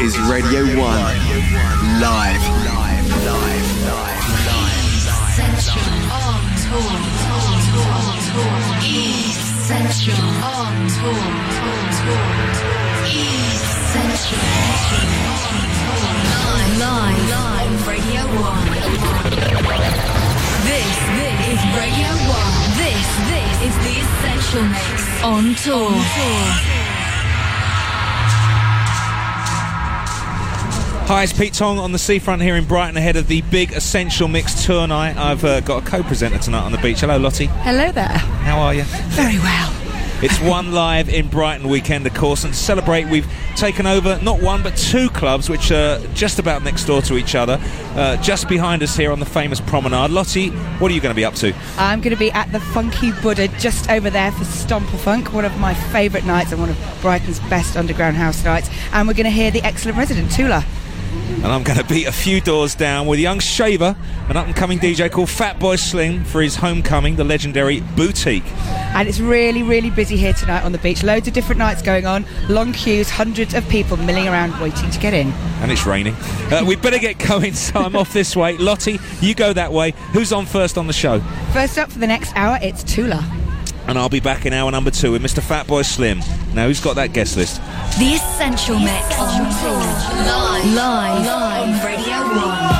is 0.00 0.16
Radio 0.30 0.62
1 0.62 0.78
live. 0.78 1.18
Live, 1.98 2.42
live, 2.66 3.08
live, 3.26 3.82
live. 3.86 4.22
Essential 5.26 5.82
on 6.14 6.42
tour. 6.62 6.94
Essential 8.86 10.22
on 10.42 10.86
tour. 10.88 11.18
Essential 13.02 14.18
live 16.78 17.30
on 17.34 17.68
Radio 17.88 18.22
1. 18.38 18.70
This, 20.62 20.94
this 21.18 21.38
is 21.52 21.60
Radio 21.74 22.10
1. 22.28 22.46
This, 22.78 23.06
this 23.26 23.56
is 23.66 23.74
the 23.82 23.94
Essential 24.06 24.70
on 25.24 25.44
tour. 25.56 26.77
Hi, 31.08 31.22
it's 31.22 31.32
Pete 31.32 31.54
Tong 31.54 31.78
on 31.78 31.92
the 31.92 31.98
seafront 31.98 32.42
here 32.42 32.54
in 32.54 32.66
Brighton 32.66 32.98
ahead 32.98 33.16
of 33.16 33.28
the 33.28 33.40
big 33.40 33.72
Essential 33.72 34.28
Mix 34.28 34.66
tour 34.66 34.86
night. 34.86 35.16
I've 35.16 35.42
uh, 35.42 35.60
got 35.60 35.82
a 35.82 35.86
co-presenter 35.86 36.36
tonight 36.36 36.64
on 36.64 36.70
the 36.70 36.76
beach. 36.76 37.00
Hello, 37.00 37.16
Lottie. 37.16 37.46
Hello 37.46 37.90
there. 37.90 38.04
How 38.08 38.58
are 38.58 38.74
you? 38.74 38.82
Very 38.82 39.38
well. 39.38 39.74
It's 40.20 40.38
one 40.40 40.72
live 40.72 41.08
in 41.08 41.28
Brighton 41.28 41.66
weekend, 41.66 42.06
of 42.06 42.12
course, 42.12 42.44
and 42.44 42.52
to 42.52 42.60
celebrate, 42.60 43.06
we've 43.06 43.26
taken 43.56 43.86
over 43.86 44.20
not 44.22 44.42
one 44.42 44.62
but 44.62 44.76
two 44.76 45.08
clubs, 45.08 45.48
which 45.48 45.72
are 45.72 45.98
just 46.08 46.38
about 46.38 46.62
next 46.62 46.84
door 46.84 47.00
to 47.00 47.16
each 47.16 47.34
other, 47.34 47.58
uh, 47.94 48.18
just 48.18 48.46
behind 48.46 48.82
us 48.82 48.94
here 48.94 49.10
on 49.10 49.18
the 49.18 49.24
famous 49.24 49.62
promenade. 49.62 50.10
Lottie, 50.10 50.50
what 50.78 50.90
are 50.90 50.94
you 50.94 51.00
going 51.00 51.14
to 51.14 51.16
be 51.16 51.24
up 51.24 51.36
to? 51.36 51.54
I'm 51.78 52.02
going 52.02 52.14
to 52.14 52.20
be 52.20 52.30
at 52.32 52.52
the 52.52 52.60
Funky 52.60 53.12
Buddha 53.22 53.48
just 53.58 53.88
over 53.88 54.10
there 54.10 54.30
for 54.30 54.44
Stomper 54.44 54.98
Funk, 54.98 55.32
one 55.32 55.46
of 55.46 55.58
my 55.58 55.72
favourite 55.72 56.26
nights 56.26 56.52
and 56.52 56.60
one 56.60 56.68
of 56.68 56.98
Brighton's 57.00 57.40
best 57.48 57.78
underground 57.78 58.16
house 58.16 58.44
nights. 58.44 58.68
And 58.92 59.08
we're 59.08 59.14
going 59.14 59.24
to 59.24 59.30
hear 59.30 59.50
the 59.50 59.62
excellent 59.62 59.96
resident 59.96 60.30
Tula. 60.32 60.66
And 61.38 61.46
I'm 61.46 61.62
going 61.62 61.78
to 61.78 61.84
beat 61.84 62.06
a 62.06 62.12
few 62.12 62.40
doors 62.40 62.74
down 62.74 63.06
with 63.06 63.20
young 63.20 63.38
Shaver, 63.38 63.96
an 64.28 64.36
up 64.36 64.46
and 64.46 64.56
coming 64.56 64.78
DJ 64.78 65.10
called 65.10 65.28
Fatboy 65.28 65.78
Slim, 65.78 66.24
for 66.24 66.42
his 66.42 66.56
homecoming, 66.56 67.16
the 67.16 67.24
legendary 67.24 67.80
Boutique. 67.96 68.44
And 68.94 69.08
it's 69.08 69.20
really, 69.20 69.62
really 69.62 69.90
busy 69.90 70.16
here 70.16 70.32
tonight 70.32 70.64
on 70.64 70.72
the 70.72 70.78
beach. 70.78 71.02
Loads 71.02 71.28
of 71.28 71.34
different 71.34 71.58
nights 71.58 71.80
going 71.80 72.06
on, 72.06 72.26
long 72.48 72.72
queues, 72.72 73.08
hundreds 73.08 73.54
of 73.54 73.68
people 73.68 73.96
milling 73.96 74.26
around 74.26 74.60
waiting 74.60 74.90
to 74.90 74.98
get 74.98 75.14
in. 75.14 75.28
And 75.62 75.70
it's 75.70 75.86
raining. 75.86 76.14
Uh, 76.50 76.64
we 76.66 76.74
better 76.76 76.98
get 76.98 77.18
going, 77.18 77.52
so 77.54 77.80
I'm 77.80 77.94
off 77.94 78.12
this 78.12 78.34
way. 78.34 78.56
Lottie, 78.56 78.98
you 79.20 79.34
go 79.34 79.52
that 79.52 79.72
way. 79.72 79.92
Who's 80.12 80.32
on 80.32 80.44
first 80.44 80.76
on 80.76 80.86
the 80.86 80.92
show? 80.92 81.20
First 81.52 81.78
up 81.78 81.92
for 81.92 82.00
the 82.00 82.06
next 82.06 82.32
hour, 82.34 82.58
it's 82.60 82.82
Tula. 82.82 83.37
And 83.88 83.98
I'll 83.98 84.10
be 84.10 84.20
back 84.20 84.44
in 84.44 84.52
hour 84.52 84.70
number 84.70 84.90
two 84.90 85.12
with 85.12 85.22
Mr. 85.22 85.40
Fatboy 85.40 85.82
Slim. 85.82 86.18
Now, 86.54 86.66
who's 86.66 86.78
got 86.78 86.96
that 86.96 87.14
guest 87.14 87.38
list? 87.38 87.56
The 87.98 88.12
Essential 88.14 88.78
Mix. 88.78 89.18
Live. 89.18 90.74
Live. 90.74 91.26
On 91.26 91.84
Radio 91.84 92.18
1. 92.74 92.77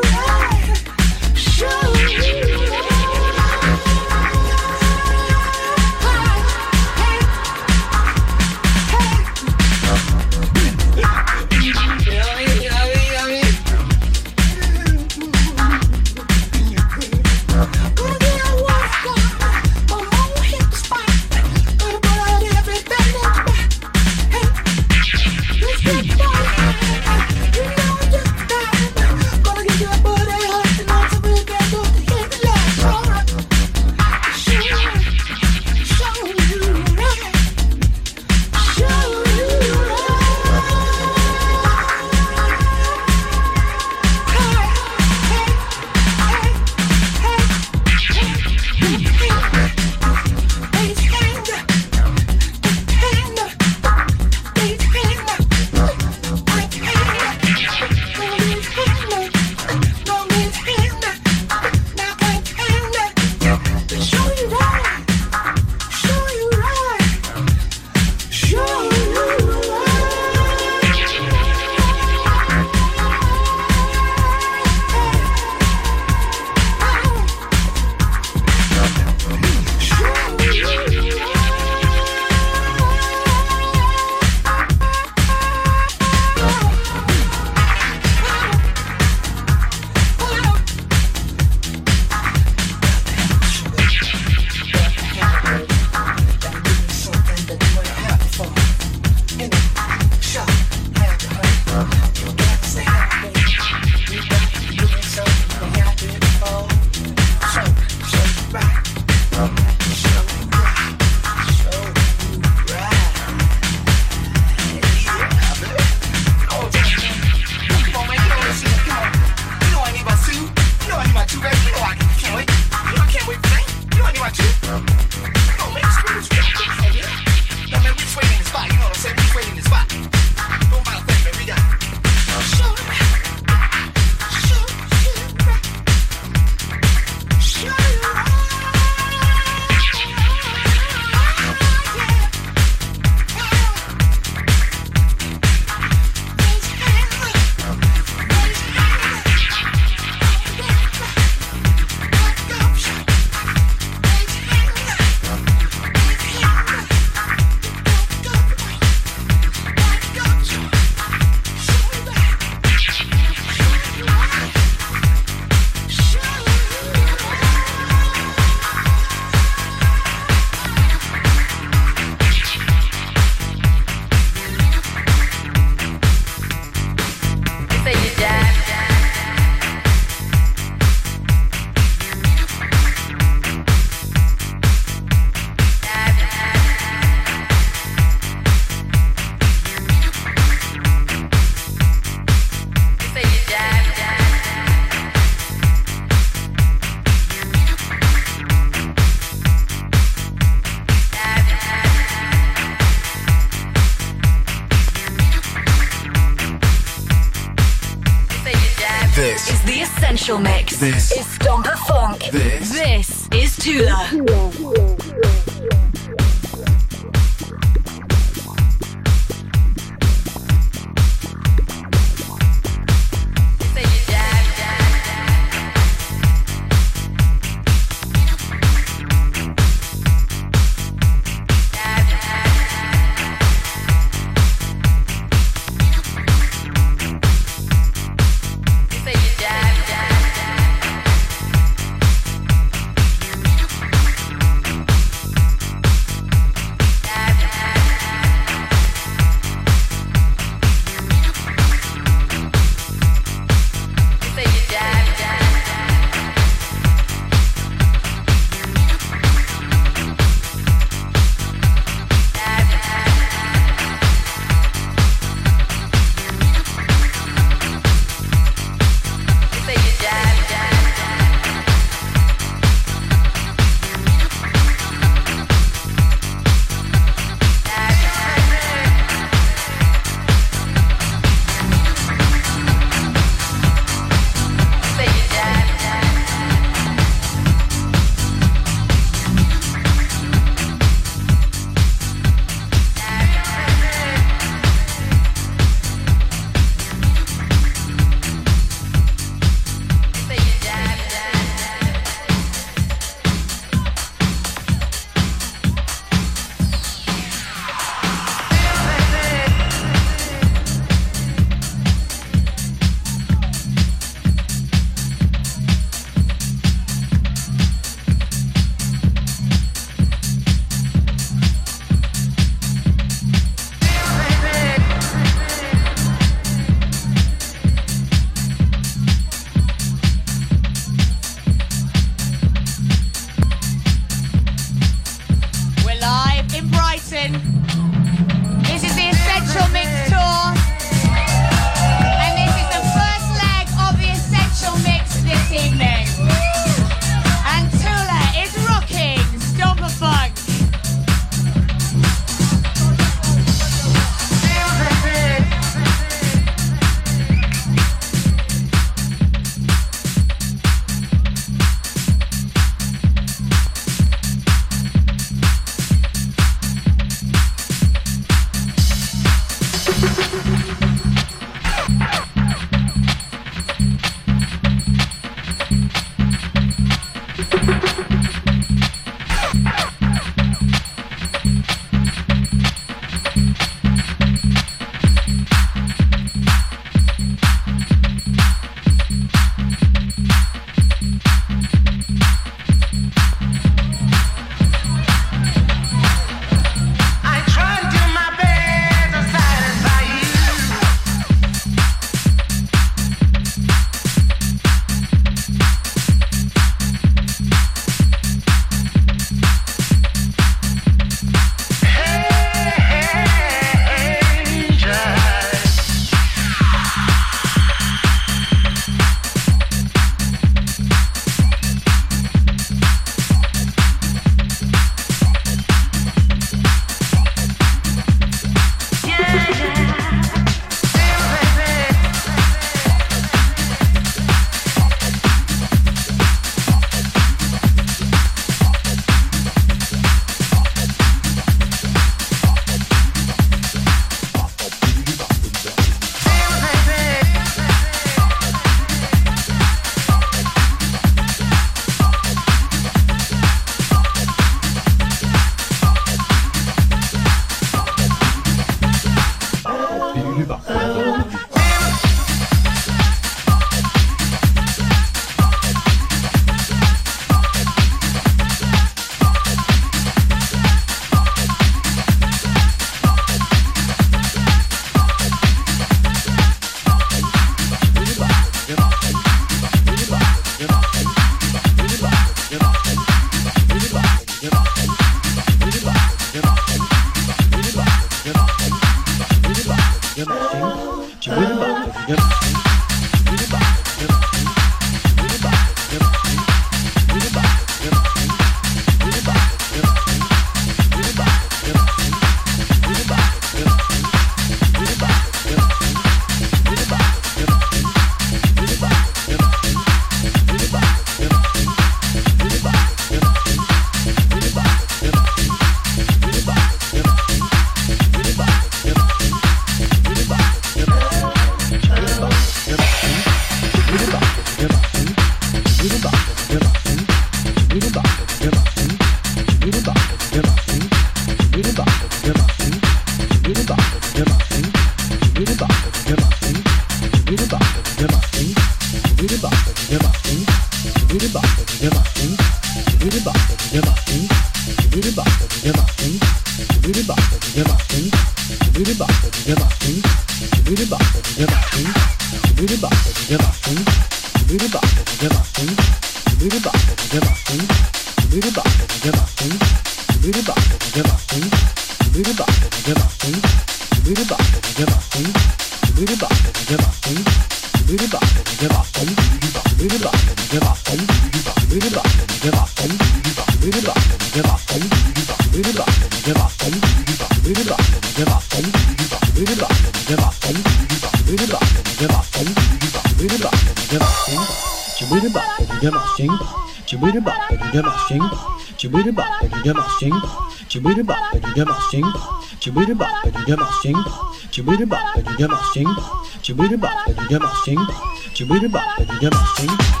sing 590.01 590.09
pop, 590.09 590.51
chibida 590.67 591.05
bop, 591.05 591.31
but 591.31 591.55
you 591.55 591.63
never 591.63 591.79
sing 591.91 592.01
pop, 592.01 592.43
chibida 592.59 592.97
bop, 592.97 593.23
but 593.23 593.47
you 593.47 593.55
never 593.55 593.71
sing 593.83 593.93
pop, 593.93 594.33
chibida 594.49 594.89
bop, 594.89 595.13
but 595.13 595.39
you 595.39 595.47
never 595.47 595.61
sing 595.73 595.85
pop, 595.85 596.25
chibida 596.41 596.81
bop, 596.81 597.05
but 597.05 597.29
you 597.29 597.37
never 597.37 597.53
sing 597.63 597.77
pop, 597.77 598.17
chibida 598.33 598.71
bop, 598.71 598.97
but 598.97 599.21
you 599.21 599.29
never 599.29 599.45
sing 599.57 599.67
pop. 599.67 600.00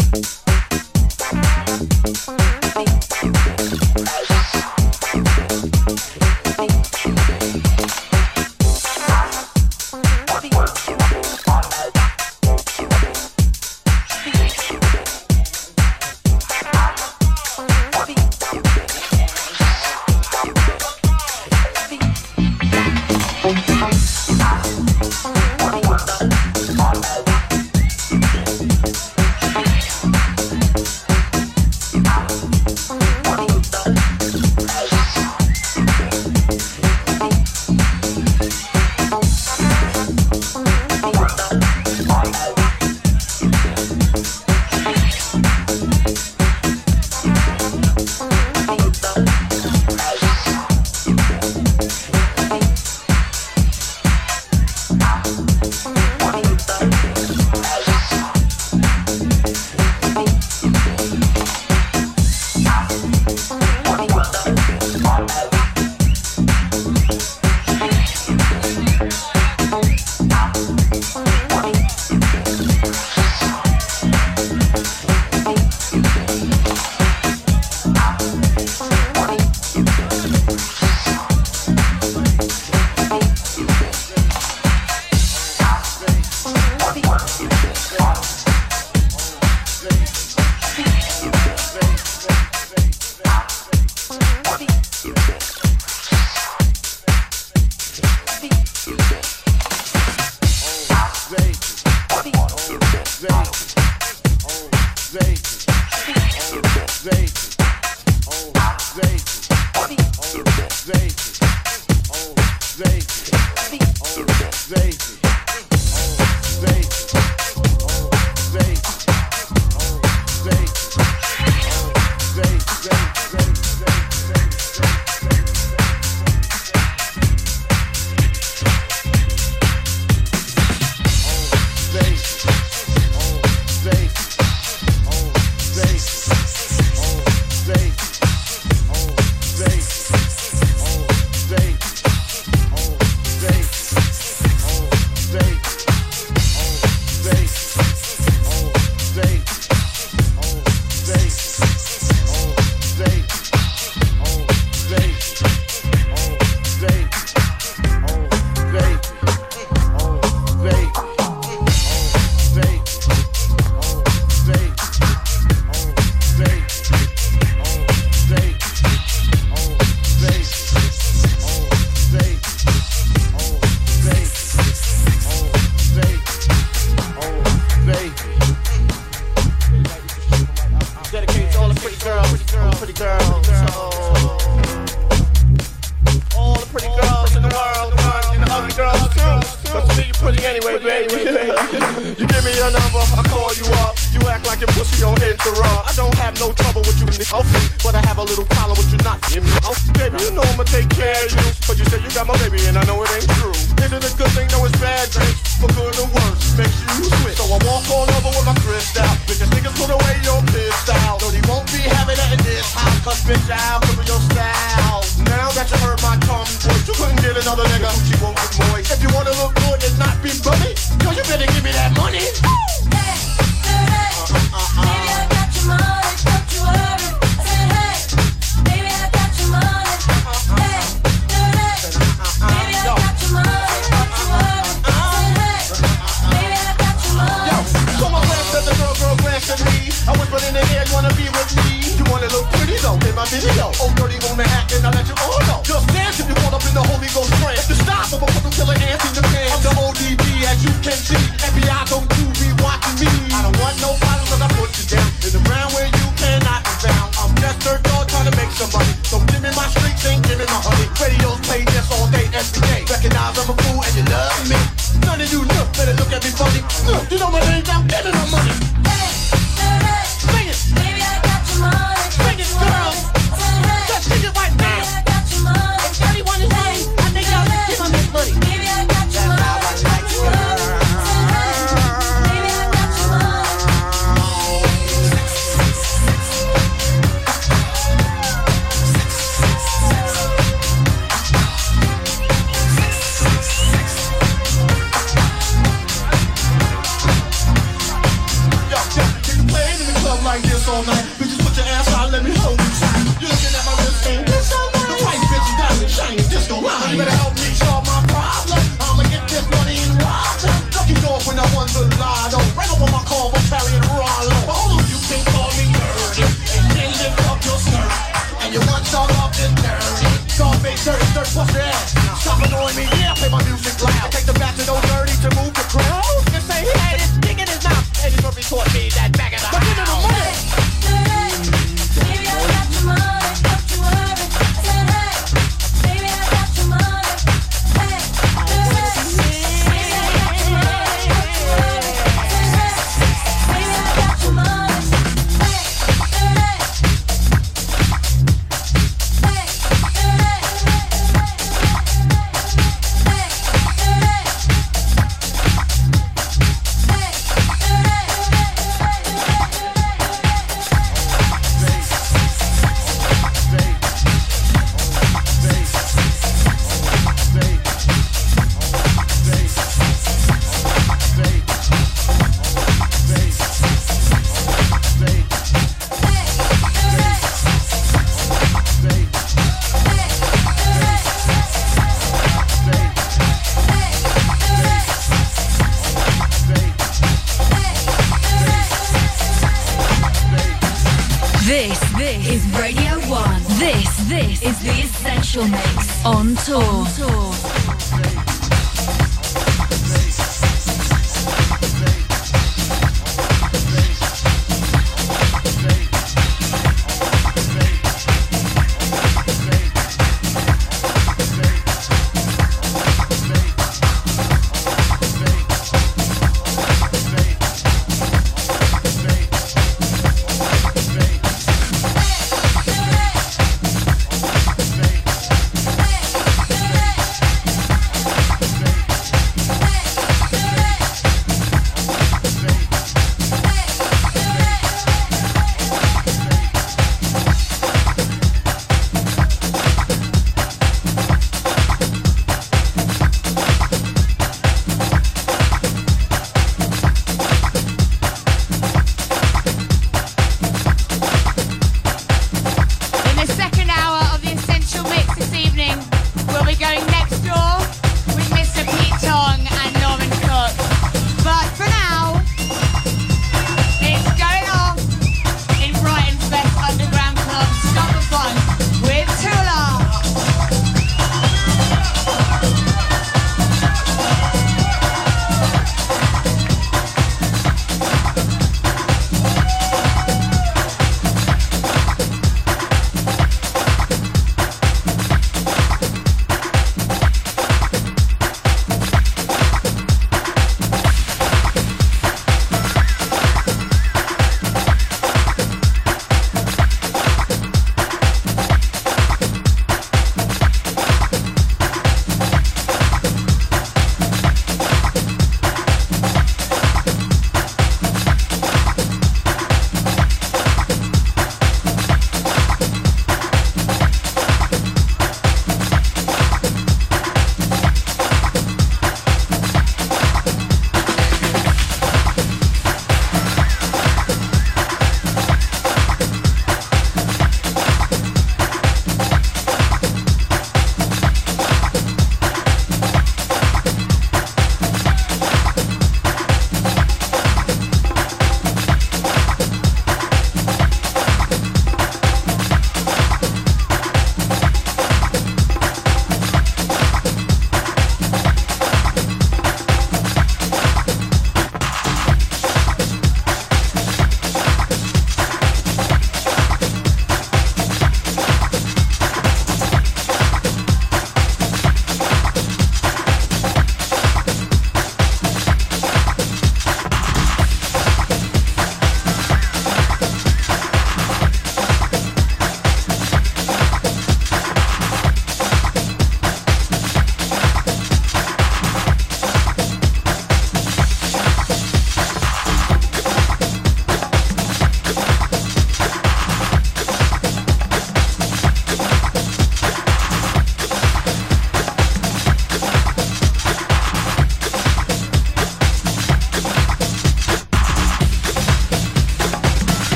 Hey, 0.00 0.37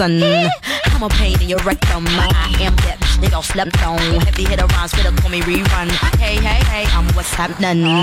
son. 0.00 0.22
I'm 0.94 1.02
a 1.02 1.08
pain 1.10 1.40
in 1.42 1.48
your 1.50 1.58
rectum. 1.58 2.06
I 2.08 2.56
am 2.60 2.74
that 2.76 2.98
bitch 3.00 3.20
they 3.20 3.34
all 3.34 3.42
slept 3.42 3.76
on. 3.86 3.98
Heavy 4.24 4.44
hitter 4.44 4.66
rhymes, 4.66 4.92
call 4.92 5.30
me 5.30 5.40
rerun. 5.42 5.88
Hey, 6.18 6.36
hey, 6.36 6.64
hey, 6.72 6.84
I'm 6.96 7.06
what's 7.14 7.34
happening. 7.34 7.99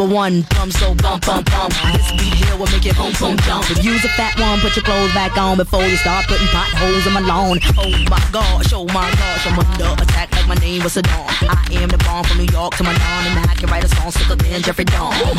Number 0.00 0.14
one, 0.14 0.46
bum 0.56 0.70
so 0.70 0.94
bump 0.94 1.26
bump 1.26 1.44
bump. 1.52 1.74
This 1.92 2.10
beat 2.12 2.32
here 2.32 2.56
will 2.56 2.72
make 2.72 2.86
it 2.86 2.96
boom 2.96 3.12
boom 3.20 3.36
jump. 3.44 3.70
If 3.70 3.84
you's 3.84 4.02
a 4.02 4.08
fat 4.16 4.32
one, 4.40 4.58
put 4.60 4.74
your 4.74 4.82
clothes 4.82 5.12
back 5.12 5.36
on 5.36 5.58
before 5.58 5.84
you 5.84 5.94
start 6.00 6.24
putting 6.24 6.46
potholes 6.48 7.06
in 7.06 7.12
my 7.12 7.20
lawn. 7.20 7.60
Oh 7.76 7.84
my 8.08 8.16
gosh, 8.32 8.72
oh 8.72 8.86
my 8.96 9.12
gosh, 9.12 9.44
I'm 9.44 9.60
under 9.60 9.92
attack 10.02 10.32
like 10.32 10.48
my 10.48 10.54
name 10.54 10.82
was 10.82 10.94
Saddam. 10.96 11.28
I 11.44 11.60
am 11.84 11.90
the 11.90 11.98
bomb 11.98 12.24
from 12.24 12.38
New 12.38 12.48
York 12.48 12.76
to 12.80 12.82
Milan, 12.82 13.26
and 13.28 13.44
I 13.44 13.52
can 13.60 13.68
write 13.68 13.84
a 13.84 13.88
song 13.88 14.10
sicker 14.10 14.36
than 14.36 14.62
Jeffrey 14.62 14.86
Dahmer. 14.86 15.36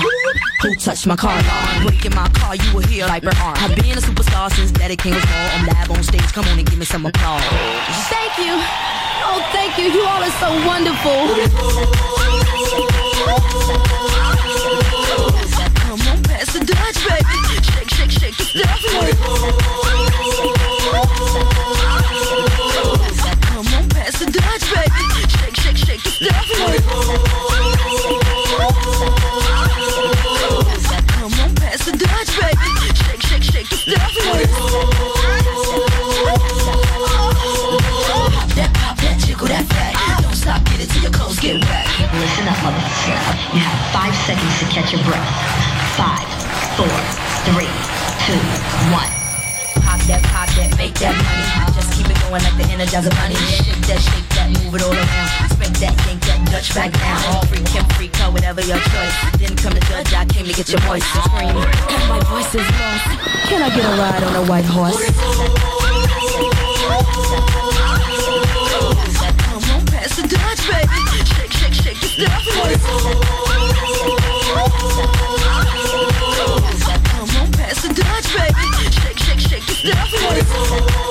Who 0.61 0.75
touched 0.75 1.07
my 1.07 1.15
car 1.15 1.33
alarm? 1.33 1.87
Breaking 1.87 2.13
my 2.13 2.29
car, 2.29 2.55
you 2.55 2.71
will 2.71 2.85
hear 2.85 3.07
like 3.07 3.25
arm. 3.25 3.57
I've 3.57 3.75
been 3.75 3.97
a 3.97 4.01
superstar 4.01 4.53
since 4.53 4.69
Daddy 4.69 4.95
King 4.95 5.15
was 5.15 5.25
born. 5.25 5.49
I'm 5.57 5.65
live 5.73 5.89
on 5.89 6.03
stage, 6.03 6.31
come 6.37 6.45
on 6.45 6.59
and 6.59 6.69
give 6.69 6.77
me 6.77 6.85
some 6.85 7.03
applause. 7.03 7.41
Thank 8.13 8.37
you. 8.37 8.61
Oh, 9.25 9.41
thank 9.57 9.79
you. 9.81 9.89
You 9.89 10.05
all 10.05 10.21
are 10.21 10.29
so 10.37 10.53
wonderful. 10.69 11.17
Come 13.21 13.29
on, 16.07 16.23
pass 16.23 16.53
the 16.53 16.59
Dutch, 16.65 17.07
baby. 17.07 17.37
Shake, 17.61 17.89
shake, 17.89 18.11
shake 18.11 18.37
the 18.37 18.45
seconds 44.41 44.59
to 44.59 44.65
catch 44.73 44.91
your 44.93 45.03
breath. 45.05 45.29
Five, 45.97 46.25
four, 46.77 46.89
three, 47.45 47.69
two, 48.25 48.39
one. 48.89 49.05
Pop 49.85 50.01
that, 50.07 50.21
pop 50.33 50.49
that, 50.57 50.73
make 50.77 50.93
that 50.99 51.13
money. 51.13 51.45
Just 51.75 51.91
keep 51.93 52.07
it 52.09 52.17
going 52.25 52.41
like 52.41 52.57
the 52.57 52.63
Energizer 52.65 53.13
Bunny. 53.21 53.37
Shake 53.61 53.85
that, 53.85 54.01
shake 54.01 54.27
that, 54.37 54.49
move 54.63 54.73
it 54.75 54.81
all 54.81 54.93
around. 54.93 55.29
Spank 55.51 55.77
that, 55.79 55.95
yank 56.07 56.21
that, 56.25 56.39
Dutch 56.49 56.73
back 56.73 56.91
down. 56.93 57.19
All 57.33 57.45
freak, 57.45 57.65
Kim, 57.65 57.85
freak, 57.97 58.19
out, 58.21 58.33
whatever 58.33 58.61
your 58.61 58.79
choice. 58.79 59.15
Didn't 59.37 59.57
come 59.57 59.73
to 59.73 59.79
judge, 59.85 60.13
I 60.13 60.25
came 60.25 60.45
to 60.45 60.53
get 60.53 60.69
your 60.69 60.79
voice 60.81 61.03
to 61.05 61.21
scream. 61.29 61.53
My 62.09 62.19
voice 62.25 62.55
is 62.55 62.65
lost. 62.65 63.05
Can 63.45 63.61
I 63.61 63.69
get 63.69 63.85
a 63.85 63.93
ride 63.99 64.23
on 64.23 64.35
a 64.35 64.43
white 64.49 64.65
horse? 64.65 64.97
Come 69.41 69.63
on, 69.69 69.85
pass 69.85 70.15
the 70.17 70.23
Dutch, 70.25 70.65
baby. 70.65 70.97
Shake, 71.29 71.51
shake, 71.51 71.73
shake 71.77 71.99
the 72.01 72.07
stuff. 72.07 72.41
Come 74.51 74.67
on, 77.39 77.51
pass 77.53 77.81
the 77.83 77.93
Dutch, 77.93 78.27
baby. 78.35 78.67
Shake, 78.91 79.17
shake, 79.17 79.39
shake 79.39 79.65
the 79.65 79.73
stuff. 79.73 81.10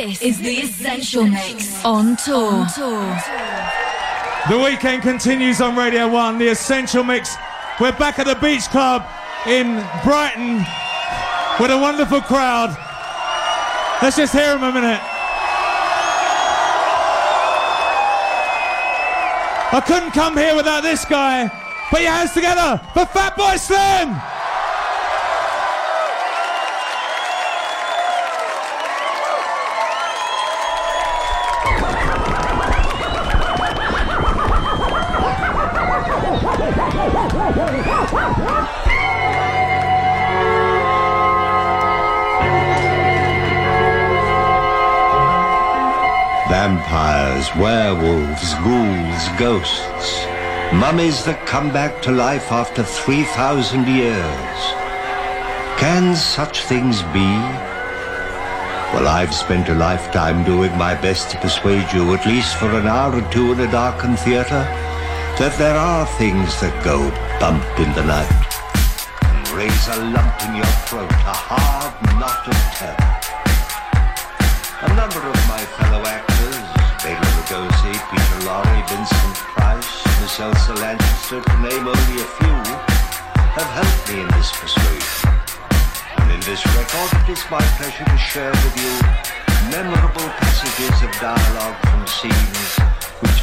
This, 0.00 0.22
is 0.22 0.38
the 0.38 0.60
Essential 0.60 1.26
Mix 1.26 1.84
on 1.84 2.16
tour. 2.16 2.64
On 2.64 2.72
tour. 2.72 3.20
The 4.48 4.58
weekend 4.58 5.02
continues 5.02 5.60
on 5.60 5.76
Radio 5.76 6.08
1, 6.08 6.38
the 6.38 6.48
Essential 6.48 7.04
Mix. 7.04 7.36
We're 7.78 7.92
back 7.92 8.18
at 8.18 8.24
the 8.24 8.34
Beach 8.36 8.64
Club 8.70 9.04
in 9.46 9.84
Brighton 10.02 10.64
with 11.60 11.70
a 11.70 11.76
wonderful 11.76 12.22
crowd. 12.22 12.70
Let's 14.00 14.16
just 14.16 14.32
hear 14.32 14.54
them 14.54 14.62
a 14.62 14.72
minute. 14.72 15.02
I 19.72 19.82
couldn't 19.86 20.12
come 20.12 20.34
here 20.34 20.56
without 20.56 20.80
this 20.80 21.04
guy. 21.04 21.48
Put 21.90 22.00
your 22.00 22.12
hands 22.12 22.32
together 22.32 22.80
for 22.94 23.04
Fatboy 23.04 23.58
Slim! 23.58 24.29
Vampires, 46.50 47.48
werewolves, 47.56 48.54
ghouls, 48.56 49.28
ghosts. 49.38 50.26
Mummies 50.74 51.24
that 51.24 51.46
come 51.46 51.72
back 51.72 52.02
to 52.02 52.10
life 52.10 52.52
after 52.52 52.82
3,000 52.82 53.88
years. 53.88 54.58
Can 55.78 56.14
such 56.14 56.64
things 56.64 57.02
be? 57.14 57.30
Well, 58.92 59.08
I've 59.08 59.34
spent 59.34 59.70
a 59.70 59.74
lifetime 59.74 60.44
doing 60.44 60.76
my 60.76 60.94
best 61.00 61.30
to 61.30 61.38
persuade 61.38 61.90
you, 61.94 62.12
at 62.12 62.26
least 62.26 62.56
for 62.56 62.68
an 62.70 62.86
hour 62.86 63.16
or 63.16 63.32
two 63.32 63.52
in 63.52 63.60
a 63.60 63.70
darkened 63.70 64.18
theatre, 64.18 64.66
that 65.40 65.56
there 65.56 65.72
are 65.72 66.04
things 66.20 66.52
that 66.60 66.68
go 66.84 67.08
bump 67.40 67.64
in 67.80 67.88
the 67.96 68.04
night 68.04 68.28
and 69.24 69.40
raise 69.56 69.88
a 69.88 69.96
lump 70.12 70.36
in 70.44 70.52
your 70.52 70.68
throat, 70.84 71.08
a 71.08 71.32
hard 71.32 71.96
knot 72.20 72.44
of 72.44 72.60
terror. 72.76 73.08
A 74.84 74.90
number 75.00 75.24
of 75.24 75.36
my 75.48 75.64
fellow 75.80 76.04
actors, 76.04 76.60
Bela 77.00 77.24
Lugosi, 77.40 77.96
Peter 78.12 78.40
Lorre, 78.44 78.84
Vincent 78.84 79.36
Price, 79.56 80.04
Miss 80.20 80.36
Elsa 80.36 80.76
Lanchester, 80.76 81.40
to 81.40 81.56
name 81.64 81.88
only 81.88 82.16
a 82.20 82.28
few, 82.36 82.56
have 83.56 83.70
helped 83.80 84.12
me 84.12 84.20
in 84.20 84.28
this 84.36 84.52
persuasion. 84.52 85.32
And 86.20 86.36
in 86.36 86.40
this 86.44 86.60
record, 86.76 87.16
it 87.16 87.32
is 87.32 87.40
my 87.48 87.64
pleasure 87.80 88.04
to 88.04 88.18
share 88.20 88.52
with 88.60 88.76
you 88.76 88.92
memorable 89.72 90.28
passages 90.36 91.00
of 91.00 91.08
dialogue 91.16 91.80
from 91.88 92.04
scenes 92.04 92.99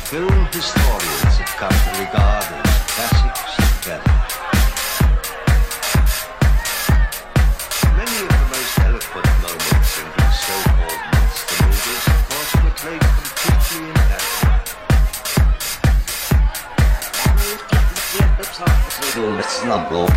film 0.07 0.45
historians 0.53 1.35
have 1.35 1.53
come 1.59 1.77
to 1.83 1.91
regard 1.99 2.47
as 2.47 2.79
classics 2.95 3.59
of 3.59 3.71
terror. 3.83 4.15
Many 7.91 8.15
of 8.23 8.29
the 8.31 8.45
most 8.47 8.73
eloquent 8.87 9.27
moments 9.43 9.91
in 9.99 10.07
these 10.15 10.37
so-called 10.47 11.01
monster 11.11 11.59
movies, 11.59 12.05
of 12.07 12.19
course, 12.29 12.53
were 12.63 12.75
played 12.79 13.03
completely 13.03 13.83
in 13.89 13.99
character. 14.07 14.55
Slumber. 19.47 20.07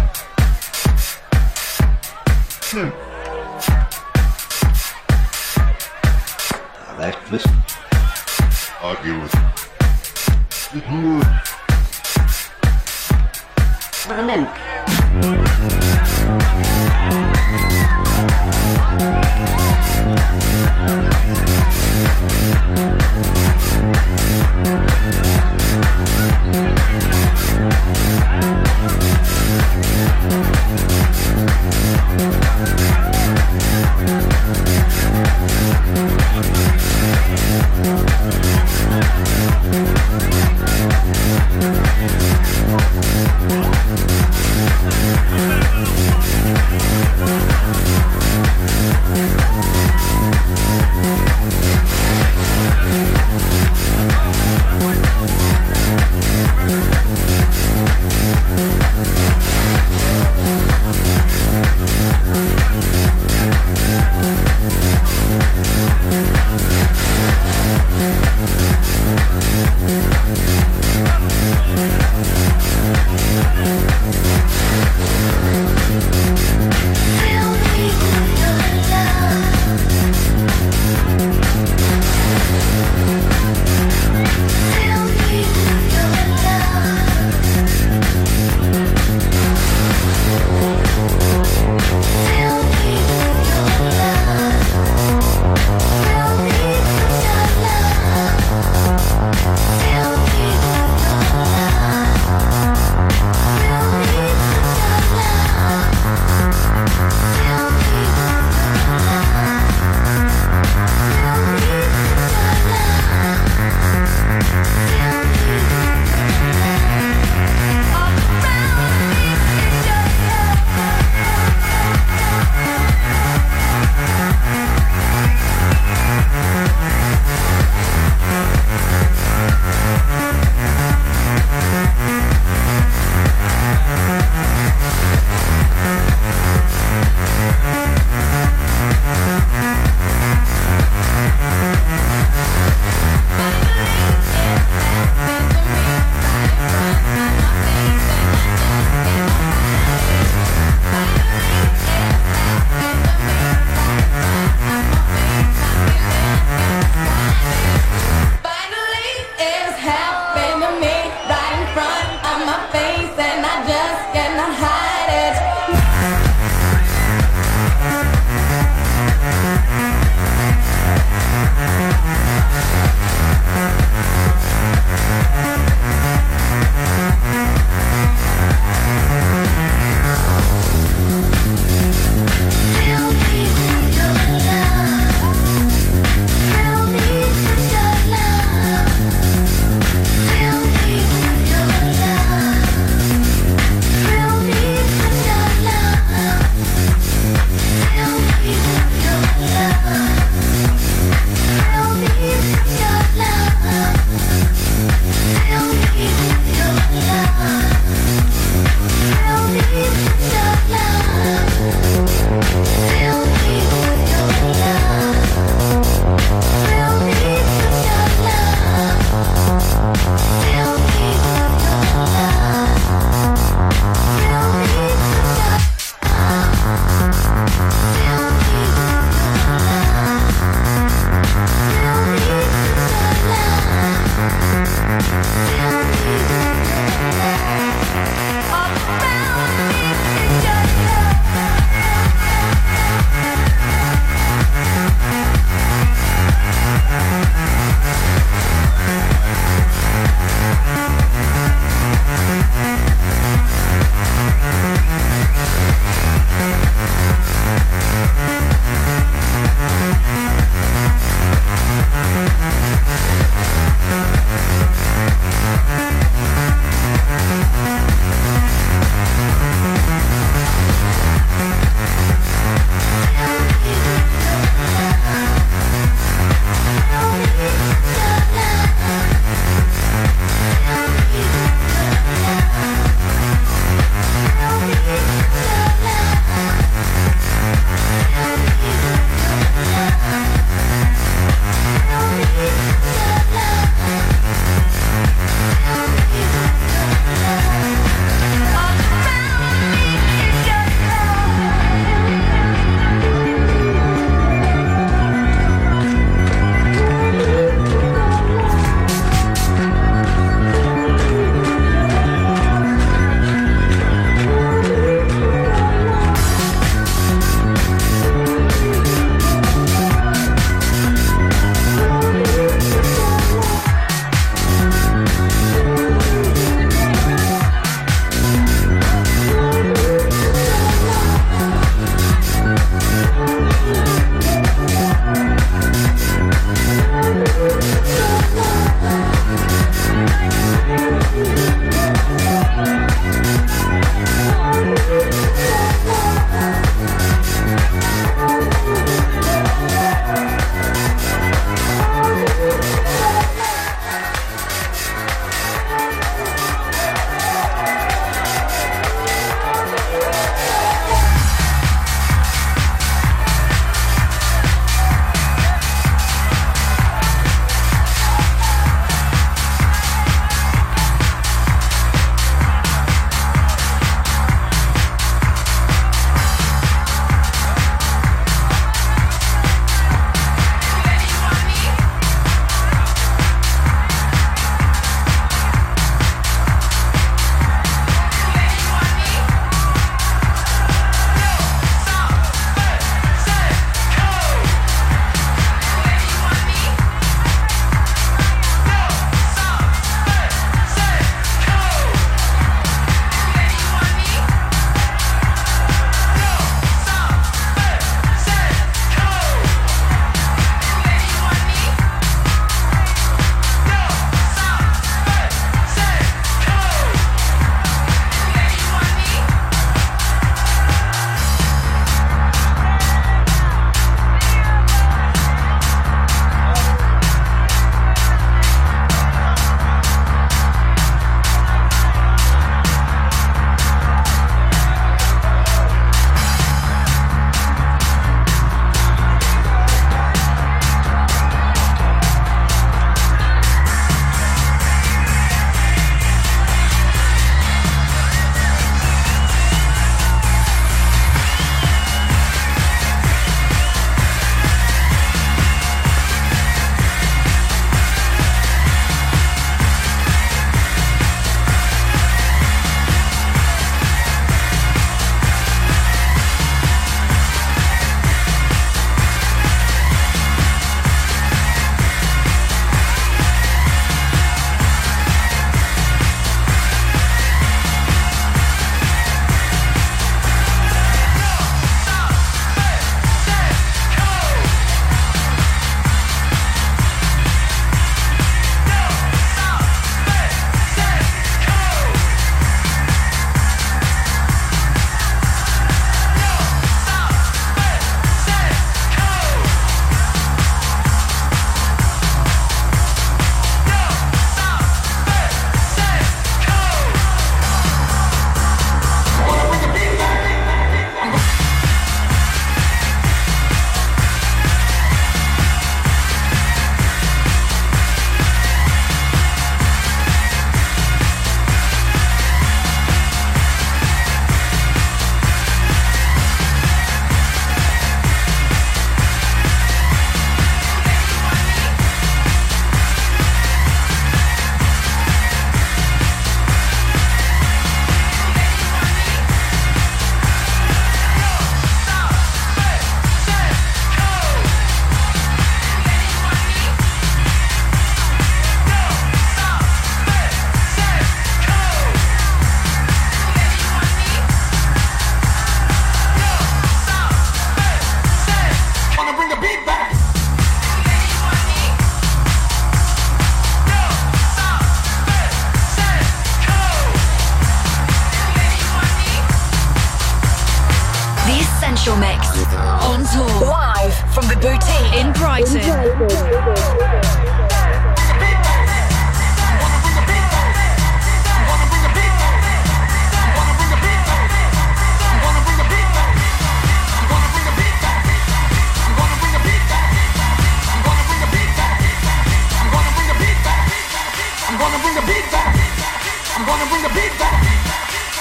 Alright, 2.72 2.99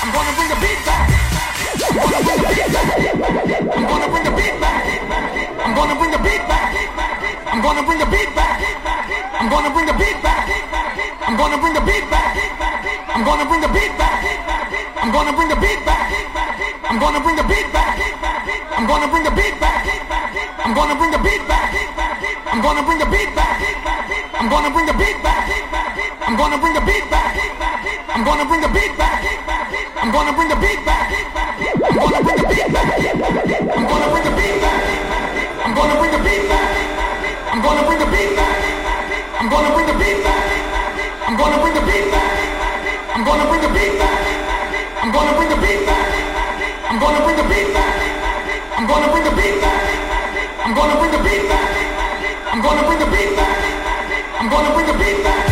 I'm 0.02 0.14
gonna 0.14 0.32
bring 0.32 0.48
the 0.48 0.56
beat 0.56 0.80
back. 0.86 1.10
I'm 1.90 1.96
gonna 2.00 2.24
bring 2.24 2.40
the 2.40 2.48
beat 2.48 2.72
back. 2.72 3.76
I'm 3.76 3.86
gonna 3.86 4.08
bring 4.08 4.24
the 4.24 4.32
beat 4.32 4.60
back. 4.60 4.84
I'm 5.60 5.76
gonna 5.76 5.96
bring 5.96 6.12
the 6.12 6.18
beat 6.24 6.44
back. 6.48 6.74
I'm 7.52 7.62
gonna 7.62 7.84
bring 7.84 8.00
the 8.00 8.06
beat 8.06 8.36
back. 8.36 8.62
I'm 9.40 9.50
gonna 9.50 9.70
bring 9.74 9.86
the 9.88 9.94
beat 9.94 10.22
back. 10.24 10.48
I'm 11.28 11.38
gonna 11.38 11.58
bring 11.58 11.74
the 11.74 11.82
beat 11.82 12.10
back. 12.10 12.38
I'm 13.10 13.26
gonna 13.26 13.46
bring 13.46 13.62
the 13.62 13.68
beat 13.68 13.98
back. 13.98 14.69
I'm 15.02 15.12
gonna 15.14 15.32
bring 15.32 15.48
the 15.48 15.56
beat 15.56 15.80
back. 15.86 16.12
I'm 16.90 17.00
gonna 17.00 17.22
bring 17.24 17.36
the 17.38 17.44
beat 17.44 17.72
back. 17.72 17.96
I'm 18.76 18.86
gonna 18.86 19.08
bring 19.08 19.24
the 19.24 19.32
beat 19.32 19.60
back. 19.60 19.88
I'm 20.66 20.74
gonna 20.76 20.96
bring 20.96 21.12
the 21.12 21.18
beat 21.20 21.48
back. 21.48 21.72
I'm 22.52 22.62
gonna 22.62 22.84
bring 22.84 23.00
the 23.00 23.06
beat 23.06 23.32
back. 23.36 23.64
I'm 24.36 24.50
gonna 24.50 24.70
bring 24.70 24.86
the 24.86 24.94
beat 24.94 25.24
back. 25.24 25.48
I'm 26.28 26.36
gonna 26.36 26.60
bring 26.60 26.74
the 26.74 26.82
beat 26.84 27.10
back. 27.10 27.32
I'm 28.12 28.22
gonna 28.24 28.44
bring 28.46 28.60
the 28.60 28.68
beat 28.68 28.96
back. 28.98 29.24
I'm 29.96 30.12
gonna 30.12 30.34
bring 30.34 30.50
the 30.50 30.58
beat 30.60 30.86
back. 30.86 31.06
I'm 31.72 31.82
gonna 31.86 32.04
bring 32.04 32.20
the 32.20 32.44
beat 32.44 33.24
back. 33.24 33.56
I'm 33.72 33.84
gonna 33.88 34.12
bring 34.12 34.24
the 34.24 34.34
beat 34.36 34.52
back. 34.52 35.00
I'm 35.60 35.76
gonna 35.76 35.96
bring 36.00 36.12
the 36.12 36.24
beat 36.24 36.50
back. 36.50 36.76
I'm 37.50 37.62
gonna 37.62 37.84
bring 37.84 38.00
the 38.00 38.08
beat 38.10 38.36
back. 38.36 38.62
I'm 39.40 39.50
gonna 39.50 39.72
bring 39.76 39.88
the 39.88 39.94
beat 39.94 40.24
back. 40.24 40.50
I'm 41.28 41.38
gonna 41.38 41.58
bring 41.62 41.74
the 41.74 41.82
beat 41.82 42.12
back. 42.12 42.40
I'm 43.16 43.24
gonna 43.26 43.46
bring 43.50 43.62
the 43.62 43.70
beat 43.70 44.00
back. 44.00 44.29
I'm 45.02 45.14
gonna 45.14 45.34
bring 45.38 45.50
the 45.50 45.56
beat 45.56 45.86
back. 45.86 46.12
I'm 46.90 47.00
gonna 47.00 47.24
bring 47.24 47.38
the 47.38 47.44
beat 47.44 47.74
back. 47.74 47.96
I'm 48.76 48.86
gonna 48.86 49.12
bring 49.12 49.24
the 49.24 49.32
beat 49.32 49.62
back. 49.62 49.86
I'm 50.66 50.76
gonna 50.76 51.00
bring 51.00 51.12
the 51.12 51.18
beat 51.24 51.48
back. 51.48 52.52
I'm 52.52 52.62
gonna 52.62 52.84
bring 52.86 53.00
the 53.00 53.06
beat 53.06 53.36
back. 53.38 53.58
I'm 54.40 54.50
gonna 54.50 54.74
bring 54.76 54.88
the 54.88 54.94
beat 54.94 55.24
back. 55.24 55.49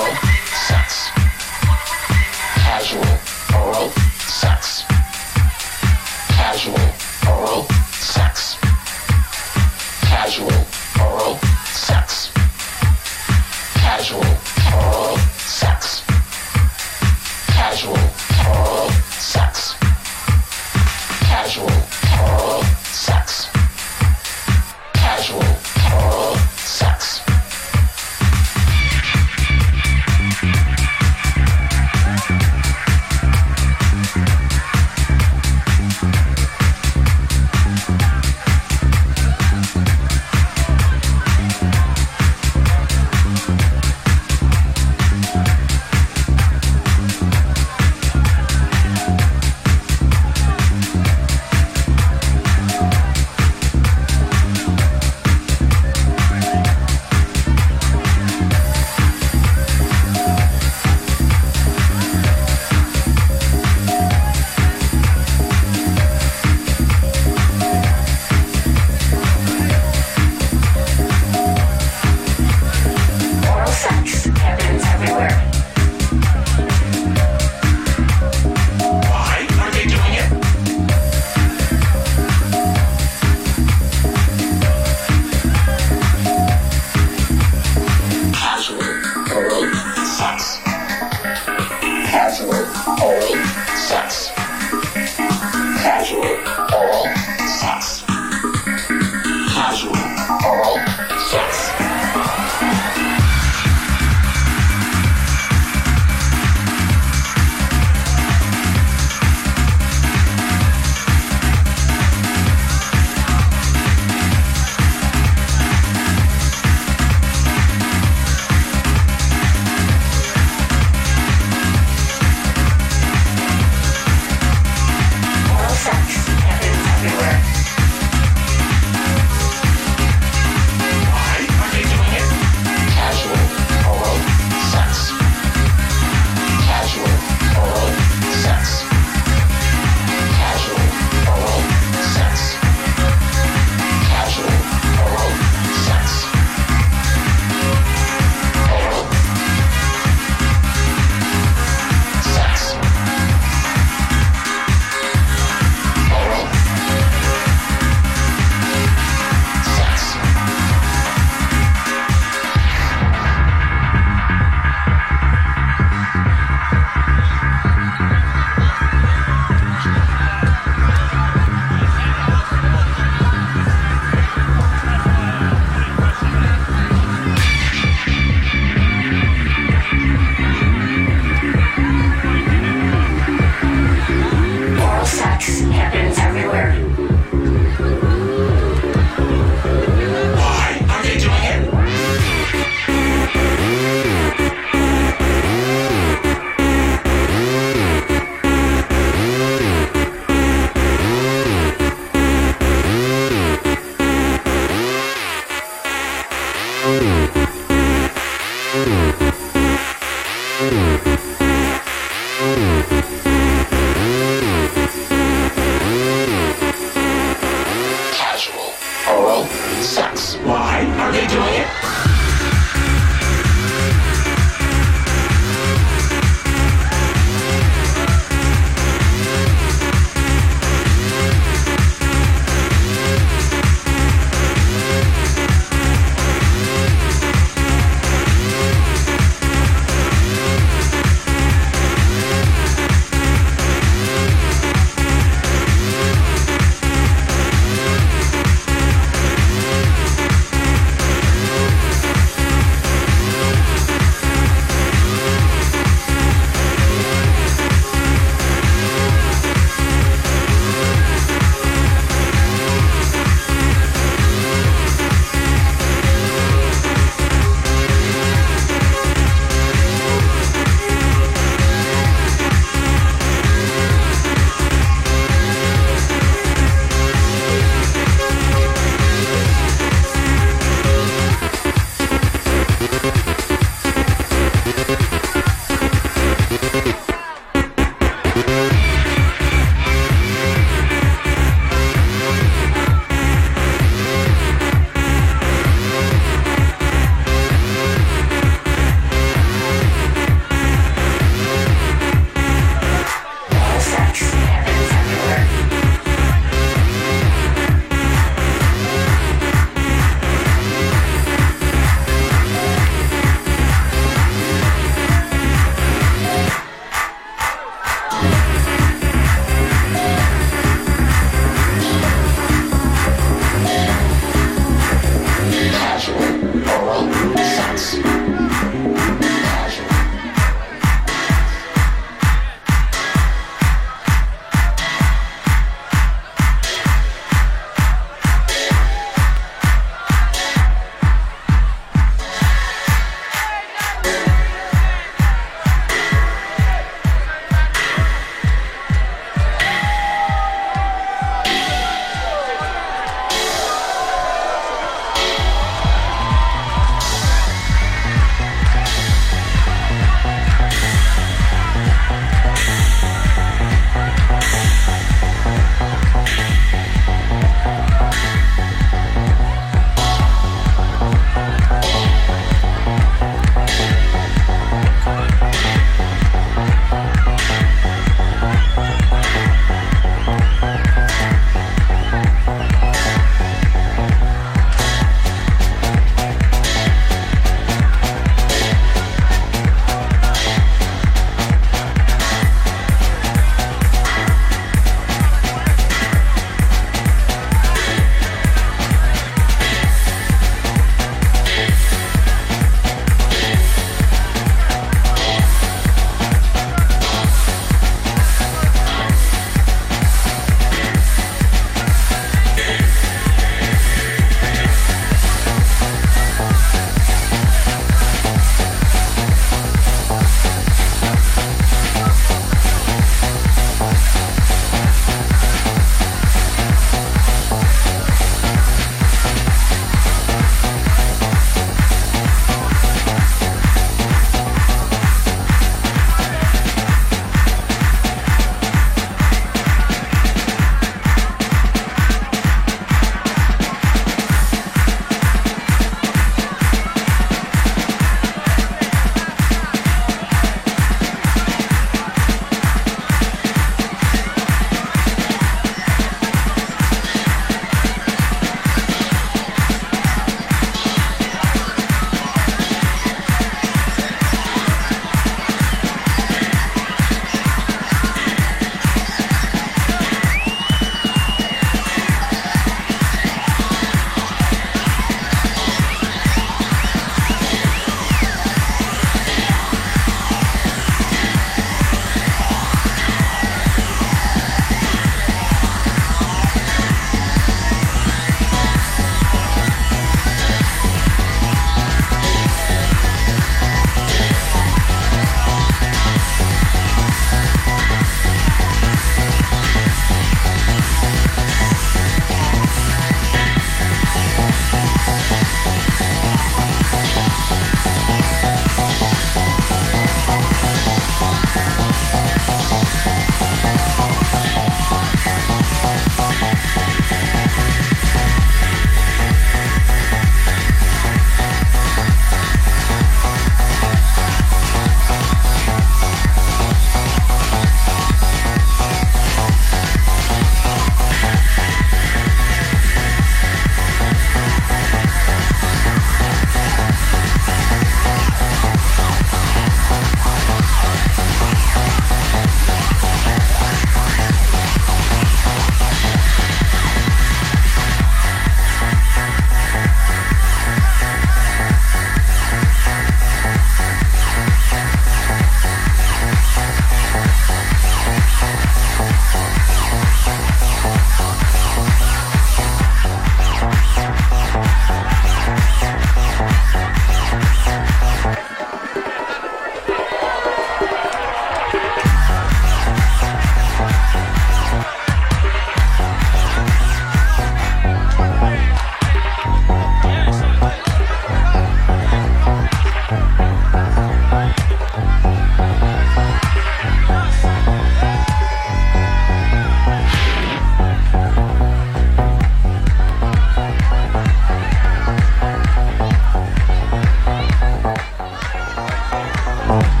Oh. 599.23 600.00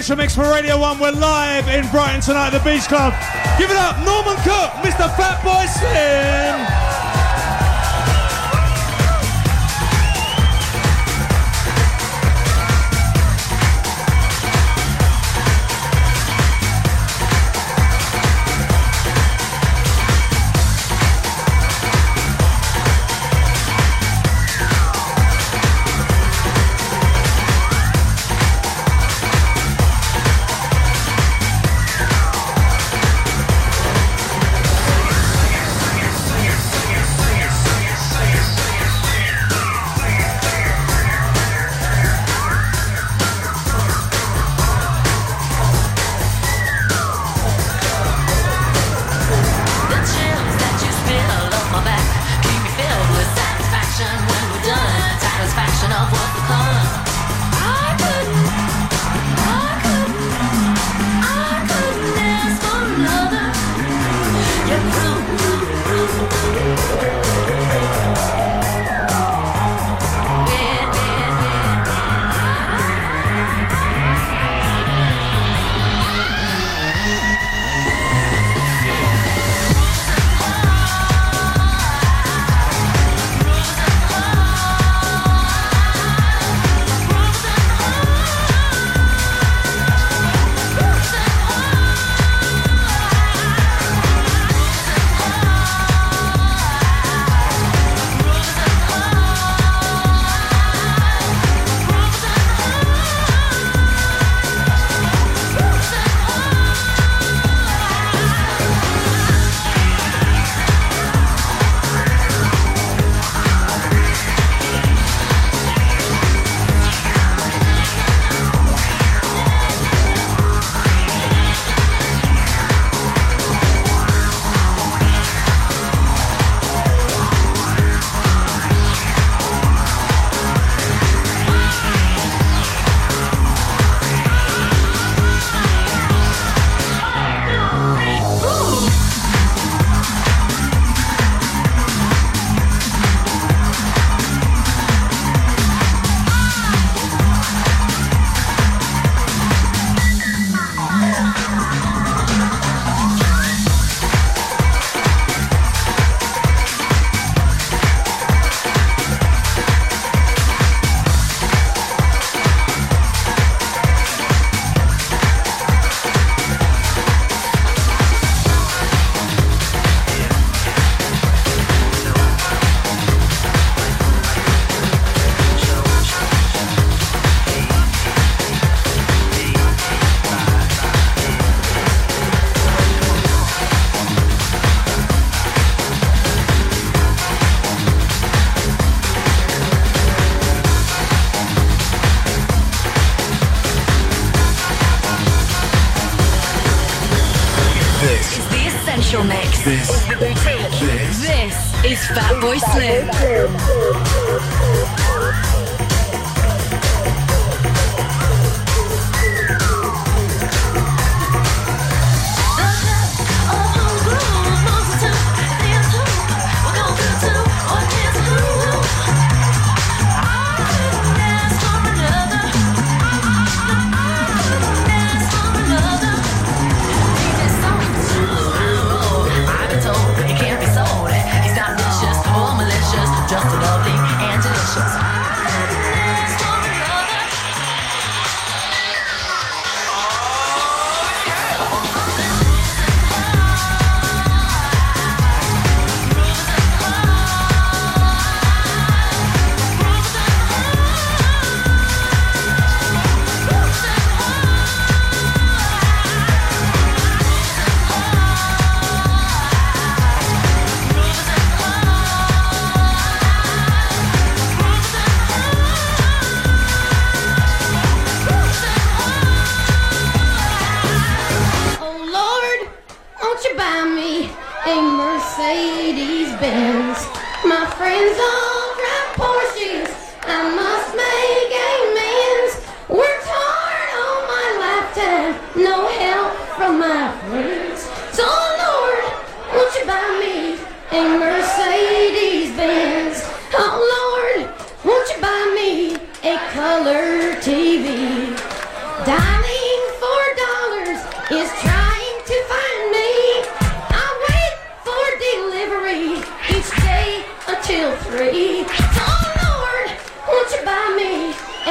Extra 0.00 0.16
Mix 0.16 0.34
for 0.34 0.50
Radio 0.50 0.78
1. 0.78 0.98
We're 0.98 1.10
live 1.10 1.68
in 1.68 1.86
Brighton 1.90 2.22
tonight 2.22 2.54
at 2.54 2.64
the 2.64 2.70
Beach 2.70 2.88
Club. 2.88 3.12
Give 3.58 3.70
it 3.70 3.76
up, 3.76 3.98
Norman 3.98 4.36
Cook, 4.36 4.70
Mr. 4.80 5.06
Fatboy 5.12 5.68
Slim. 5.68 6.69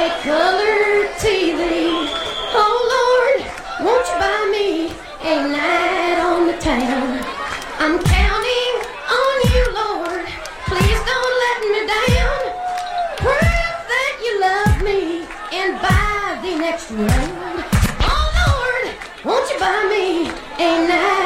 at 0.00 0.22
Color 0.22 1.12
TV. 1.20 1.60
Oh 2.56 2.74
Lord, 2.96 3.38
won't 3.84 4.06
you 4.08 4.16
buy 4.16 4.40
me 4.56 4.68
a 5.20 5.36
night 5.44 6.18
on 6.24 6.46
the 6.46 6.56
town? 6.56 7.20
I'm 7.84 7.96
counting 8.00 8.74
on 9.20 9.36
you, 9.52 9.64
Lord. 9.80 10.24
Please 10.70 11.00
don't 11.10 11.34
let 11.44 11.58
me 11.72 11.80
down. 11.96 12.40
Prove 13.24 13.76
that 13.92 14.14
you 14.24 14.32
love 14.40 14.76
me 14.88 15.00
and 15.52 15.70
buy 15.84 16.40
the 16.44 16.56
next 16.56 16.90
one. 16.92 17.64
Oh 18.08 18.26
Lord, 18.40 18.84
won't 19.22 19.50
you 19.52 19.58
buy 19.58 19.84
me 19.94 20.30
a 20.64 20.88
night? 20.88 21.19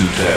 Bathing 0.00 0.29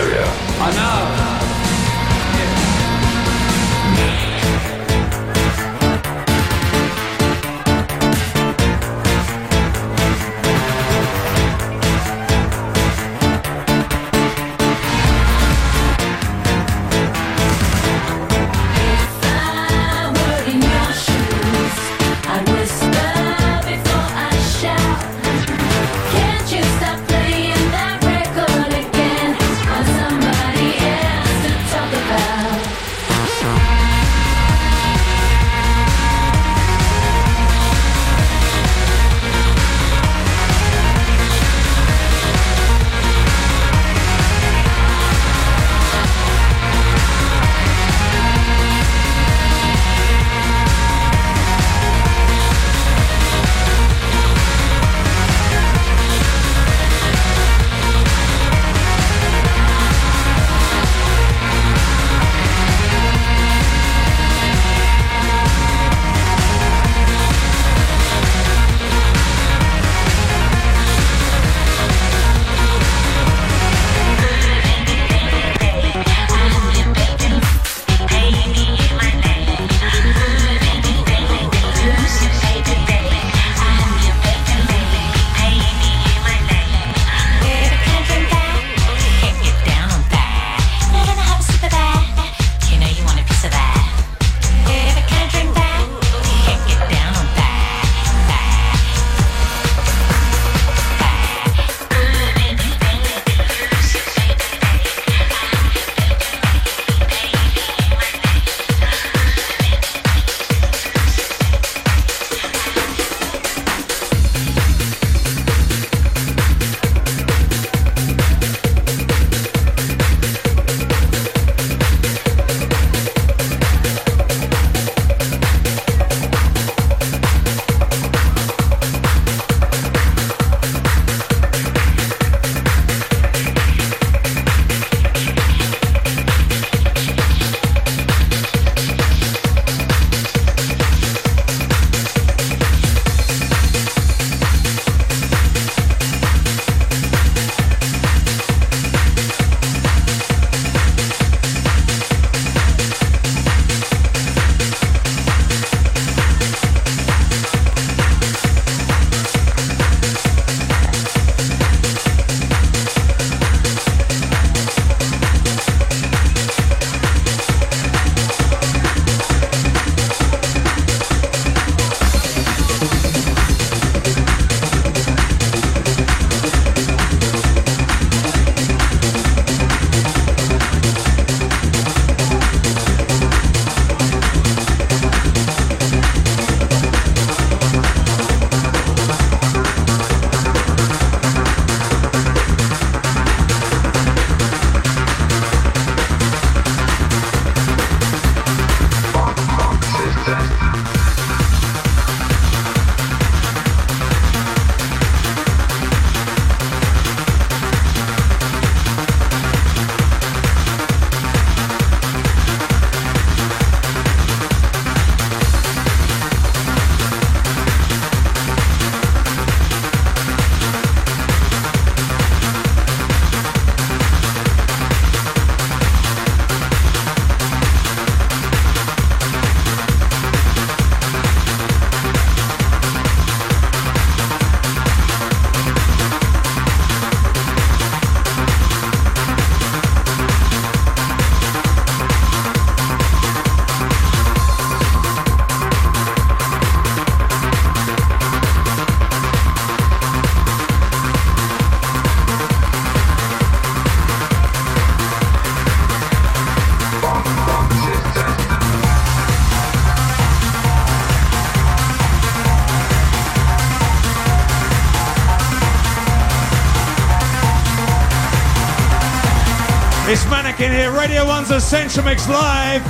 101's 271.26 271.52
Essential 271.52 272.04
Mix 272.04 272.28
Live 272.28 272.82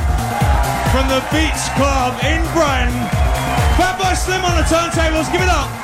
from 0.91 1.07
the 1.07 1.21
Beats 1.31 1.69
Club 1.77 2.17
in 2.23 2.41
Brighton. 2.53 2.91
Fatboy 3.77 4.15
Slim 4.15 4.43
on 4.43 4.57
the 4.57 4.63
turntables, 4.63 5.31
give 5.31 5.41
it 5.41 5.49
up. 5.49 5.82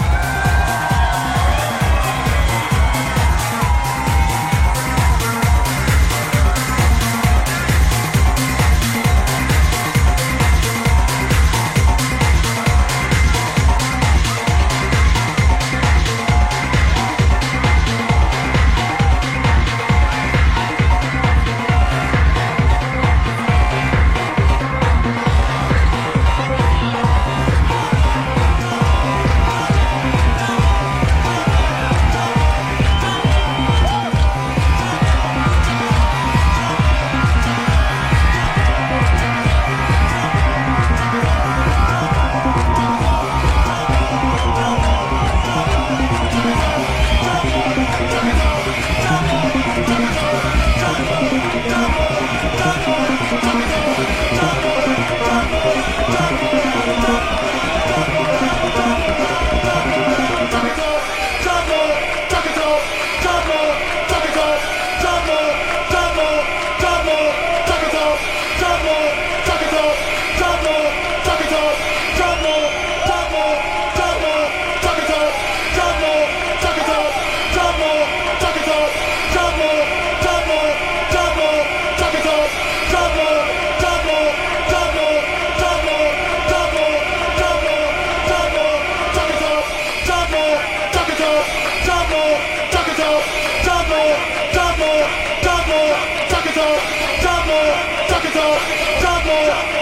Thank 99.40 99.79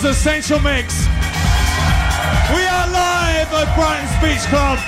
1's 0.00 0.16
Essential 0.16 0.60
Mix. 0.60 1.06
We 2.54 2.64
are 2.64 2.88
live 2.88 3.52
at 3.52 3.68
Brighton's 3.76 4.16
Beach 4.22 4.46
Club, 4.48 4.78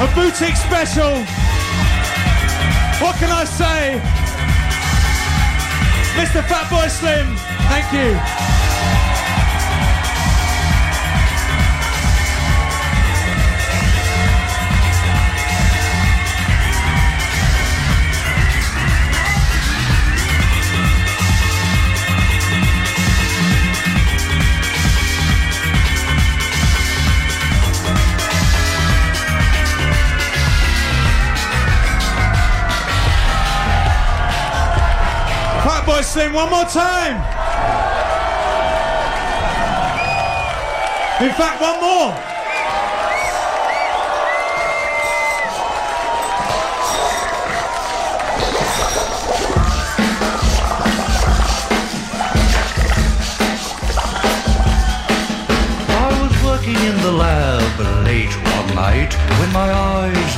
a 0.00 0.14
boutique 0.14 0.56
special. 0.56 1.24
What 3.00 3.16
can 3.16 3.30
I 3.30 3.44
say? 3.44 4.00
Mr. 6.16 6.42
Fatboy 6.42 6.90
Slim, 6.90 7.36
thank 7.68 7.92
you. 7.92 8.59
Slim, 36.10 36.32
one 36.32 36.50
more 36.50 36.64
time. 36.64 37.14
In 41.22 41.32
fact, 41.34 41.60
one 41.60 41.80
more. 41.80 42.12
I 55.94 56.18
was 56.20 56.44
working 56.44 56.74
in 56.74 57.00
the 57.02 57.12
lab 57.12 58.04
late 58.04 58.34
one 58.34 58.74
night 58.74 59.14
when 59.38 59.52
my 59.52 59.72
eyes 59.72 59.89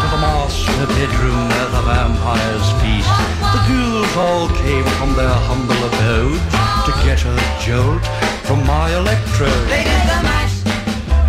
to 0.00 0.06
the 0.14 0.20
master 0.20 0.86
bedroom 0.96 1.48
where 1.52 1.70
the 1.76 1.82
vampires 1.88 2.68
feast. 2.80 3.10
The 3.54 3.60
ghouls 3.68 4.14
all 4.16 4.48
came 4.62 4.86
from 4.98 5.14
their 5.14 5.36
humble 5.48 5.80
abode 5.90 6.42
to 6.86 6.92
get 7.04 7.20
a 7.24 7.34
jolt 7.64 8.04
from 8.46 8.64
my 8.66 8.86
electrode. 9.00 9.66
They 9.68 9.84
did 9.84 10.04
the 10.12 10.20
mash, 10.28 10.56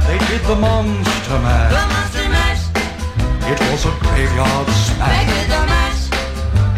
They 0.07 0.17
did 0.29 0.41
the 0.51 0.55
monster 0.55 1.39
mash. 1.45 1.73
the 1.77 1.85
monster 1.93 2.27
mash. 2.35 2.63
It 3.51 3.59
was 3.71 3.81
a 3.91 3.93
graveyard 4.03 4.67
smash. 4.85 5.09
They 5.17 5.25
did 5.33 5.47
the 5.55 5.63
mash, 5.71 6.01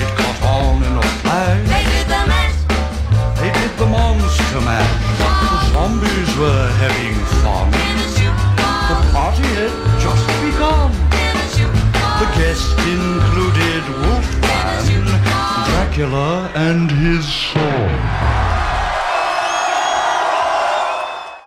It 0.03 0.09
caught 0.19 0.41
on 0.55 0.75
in 0.87 0.93
a 1.03 1.05
flash. 1.21 1.63
they 1.73 1.83
did 1.93 2.07
the 2.15 2.21
mash. 2.31 2.57
They 3.39 3.51
did 3.59 3.71
the 3.81 3.87
monster 3.97 4.61
mash. 4.67 4.93
The 5.19 5.59
zombies 5.73 6.31
were 6.41 6.67
having 6.83 7.15
fun. 7.43 7.67
The 8.89 8.97
party 9.13 9.47
had 9.59 9.73
just 10.03 10.25
begun. 10.43 10.89
The 12.21 12.27
guest 12.37 12.77
included 12.77 13.83
Wolfman, 13.97 15.05
Dracula 15.65 16.51
and 16.53 16.91
his 16.91 17.25
sword. 17.25 18.20